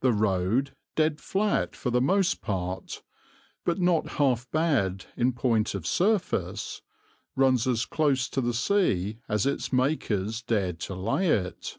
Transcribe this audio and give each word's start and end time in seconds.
The 0.00 0.14
road, 0.14 0.74
dead 0.96 1.20
flat 1.20 1.76
for 1.76 1.90
the 1.90 2.00
most 2.00 2.40
part, 2.40 3.02
but 3.66 3.78
not 3.78 4.12
half 4.12 4.50
bad 4.50 5.04
in 5.18 5.34
point 5.34 5.74
of 5.74 5.86
surface, 5.86 6.80
runs 7.36 7.66
as 7.66 7.84
close 7.84 8.30
to 8.30 8.40
the 8.40 8.54
sea 8.54 9.18
as 9.28 9.44
its 9.44 9.70
makers 9.70 10.40
dared 10.40 10.80
to 10.80 10.94
lay 10.94 11.28
it. 11.28 11.78